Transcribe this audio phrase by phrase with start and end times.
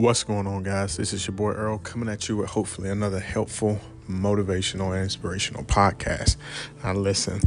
[0.00, 0.96] What's going on, guys?
[0.96, 3.78] This is your boy Earl coming at you with hopefully another helpful,
[4.08, 6.36] motivational, and inspirational podcast.
[6.82, 7.42] Now, listen,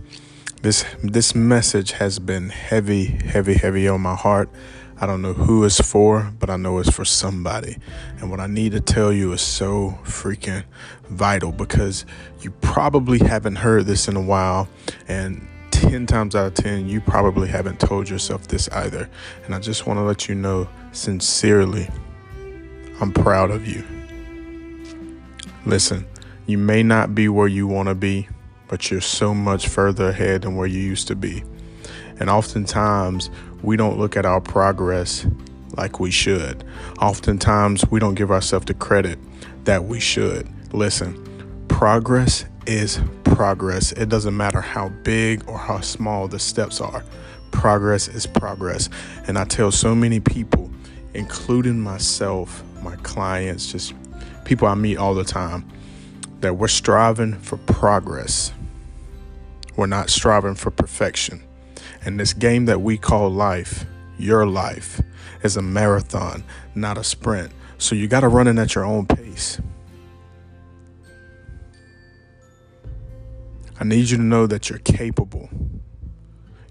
[0.61, 4.51] this this message has been heavy, heavy, heavy on my heart.
[5.01, 7.77] I don't know who it's for, but I know it's for somebody.
[8.19, 10.63] And what I need to tell you is so freaking
[11.09, 12.05] vital because
[12.41, 14.69] you probably haven't heard this in a while,
[15.07, 19.09] and 10 times out of 10, you probably haven't told yourself this either.
[19.43, 21.89] And I just want to let you know sincerely
[23.01, 23.83] I'm proud of you.
[25.65, 26.05] Listen,
[26.45, 28.27] you may not be where you want to be,
[28.67, 31.43] but you're so much further ahead than where you used to be.
[32.19, 33.29] And oftentimes,
[33.61, 35.25] we don't look at our progress
[35.77, 36.63] like we should.
[37.01, 39.17] Oftentimes, we don't give ourselves the credit
[39.65, 40.47] that we should.
[40.73, 43.91] Listen, progress is progress.
[43.93, 47.03] It doesn't matter how big or how small the steps are.
[47.51, 48.89] Progress is progress.
[49.27, 50.69] And I tell so many people,
[51.13, 53.93] including myself, my clients, just
[54.45, 55.67] people I meet all the time,
[56.41, 58.53] that we're striving for progress.
[59.75, 61.43] We're not striving for perfection.
[62.05, 63.85] And this game that we call life,
[64.17, 65.01] your life,
[65.41, 66.43] is a marathon,
[66.75, 67.51] not a sprint.
[67.77, 69.59] So you got to run it at your own pace.
[73.79, 75.49] I need you to know that you're capable.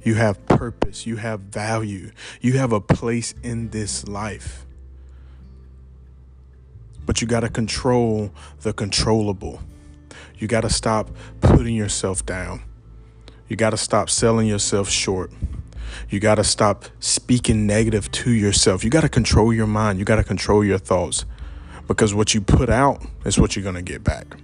[0.02, 1.06] You have purpose.
[1.06, 2.10] You have value.
[2.40, 4.66] You have a place in this life.
[7.06, 9.60] But you got to control the controllable.
[10.38, 12.62] You got to stop putting yourself down.
[13.48, 15.32] You got to stop selling yourself short.
[16.08, 18.84] You got to stop speaking negative to yourself.
[18.84, 19.98] You got to control your mind.
[19.98, 21.24] You got to control your thoughts
[21.86, 24.36] because what you put out is what you're going to get back.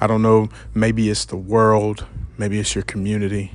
[0.00, 3.50] I don't know, maybe it's the world, maybe it's your community,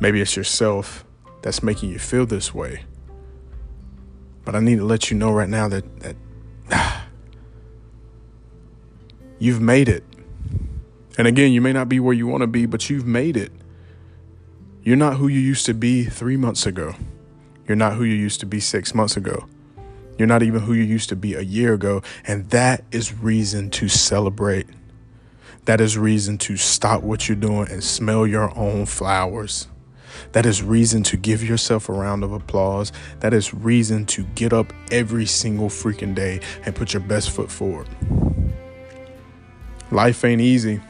[0.00, 1.04] maybe it's yourself
[1.42, 2.84] that's making you feel this way.
[4.44, 6.16] But I need to let you know right now that, that
[9.42, 10.04] you've made it.
[11.18, 13.50] And again, you may not be where you want to be, but you've made it.
[14.84, 16.94] You're not who you used to be three months ago.
[17.66, 19.48] You're not who you used to be six months ago.
[20.16, 22.02] You're not even who you used to be a year ago.
[22.24, 24.68] And that is reason to celebrate.
[25.64, 29.66] That is reason to stop what you're doing and smell your own flowers.
[30.32, 32.92] That is reason to give yourself a round of applause.
[33.18, 37.50] That is reason to get up every single freaking day and put your best foot
[37.50, 37.88] forward.
[39.92, 40.80] Life ain't easy.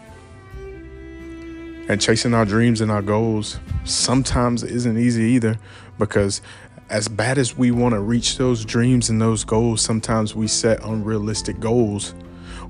[1.89, 5.59] And chasing our dreams and our goals sometimes isn't easy either
[5.99, 6.41] because
[6.89, 10.85] as bad as we want to reach those dreams and those goals, sometimes we set
[10.85, 12.11] unrealistic goals,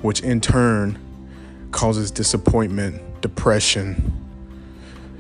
[0.01, 0.99] which in turn
[1.71, 4.11] causes disappointment, depression,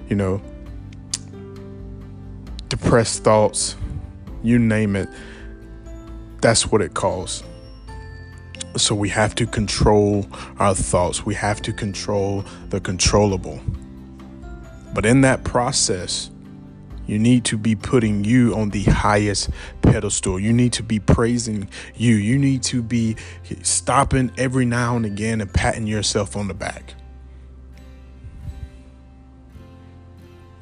[0.09, 0.41] you know,
[2.71, 3.77] depressed thoughts,
[4.43, 5.11] you name it.
[6.41, 7.45] That's what it calls.
[8.77, 10.27] So we have to control
[10.59, 11.27] our thoughts.
[11.27, 13.60] We have to control the controllable.
[14.94, 16.31] But in that process,
[17.06, 19.50] you need to be putting you on the highest
[19.83, 20.38] pedestal.
[20.38, 22.15] You need to be praising you.
[22.15, 23.16] You need to be
[23.62, 26.94] stopping every now and again and patting yourself on the back.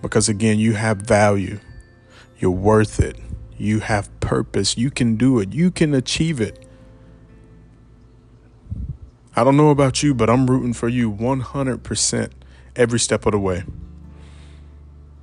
[0.03, 1.61] Because again, you have value.
[2.39, 3.19] You're worth it.
[3.59, 4.79] You have purpose.
[4.79, 5.53] You can do it.
[5.53, 6.67] You can achieve it.
[9.37, 12.31] I don't know about you, but I'm rooting for you 100%
[12.77, 13.65] every step of the way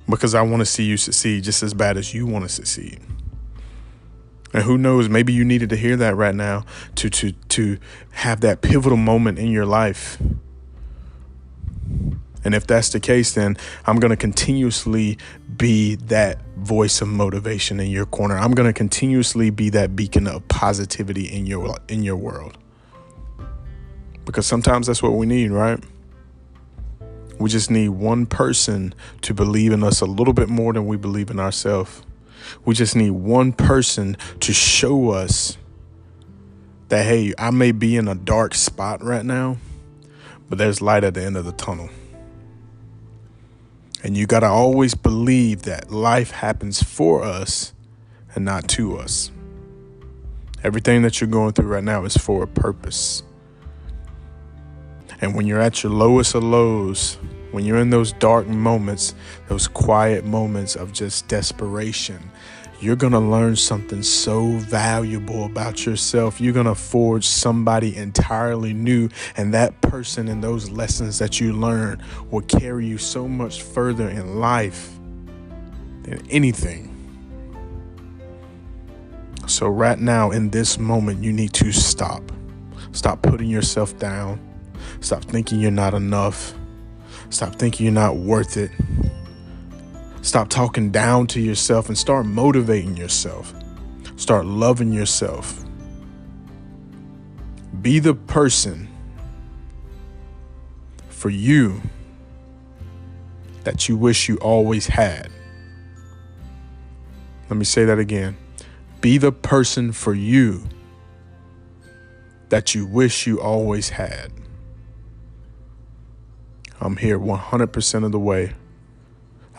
[0.08, 3.00] because I want to see you succeed just as bad as you want to succeed.
[4.52, 6.64] And who knows, maybe you needed to hear that right now
[6.96, 7.78] to to to
[8.12, 10.18] have that pivotal moment in your life.
[12.44, 15.18] And if that's the case, then I'm going to continuously
[15.56, 18.38] be that voice of motivation in your corner.
[18.38, 22.56] I'm going to continuously be that beacon of positivity in your in your world.
[24.28, 25.82] Because sometimes that's what we need, right?
[27.38, 30.98] We just need one person to believe in us a little bit more than we
[30.98, 32.02] believe in ourselves.
[32.66, 35.56] We just need one person to show us
[36.88, 39.56] that, hey, I may be in a dark spot right now,
[40.50, 41.88] but there's light at the end of the tunnel.
[44.04, 47.72] And you got to always believe that life happens for us
[48.34, 49.30] and not to us.
[50.62, 53.22] Everything that you're going through right now is for a purpose.
[55.20, 57.18] And when you're at your lowest of lows,
[57.50, 59.14] when you're in those dark moments,
[59.48, 62.30] those quiet moments of just desperation,
[62.80, 66.40] you're going to learn something so valuable about yourself.
[66.40, 69.08] You're going to forge somebody entirely new.
[69.36, 72.00] And that person and those lessons that you learn
[72.30, 74.96] will carry you so much further in life
[76.02, 76.94] than anything.
[79.48, 82.22] So, right now, in this moment, you need to stop.
[82.92, 84.47] Stop putting yourself down.
[85.00, 86.54] Stop thinking you're not enough.
[87.30, 88.70] Stop thinking you're not worth it.
[90.22, 93.54] Stop talking down to yourself and start motivating yourself.
[94.16, 95.64] Start loving yourself.
[97.80, 98.88] Be the person
[101.08, 101.80] for you
[103.64, 105.30] that you wish you always had.
[107.48, 108.36] Let me say that again.
[109.00, 110.64] Be the person for you
[112.48, 114.32] that you wish you always had.
[116.80, 118.54] I'm here 100% of the way.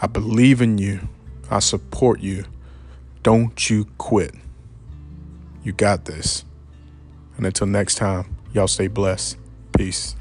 [0.01, 1.01] I believe in you.
[1.51, 2.45] I support you.
[3.23, 4.33] Don't you quit.
[5.63, 6.45] You got this.
[7.35, 9.37] And until next time, y'all stay blessed.
[9.77, 10.15] Peace.